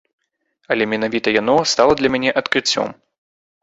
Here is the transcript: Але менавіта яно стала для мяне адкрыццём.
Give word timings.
Але 0.75 0.87
менавіта 0.95 1.35
яно 1.41 1.59
стала 1.75 1.93
для 2.03 2.13
мяне 2.17 2.37
адкрыццём. 2.45 2.87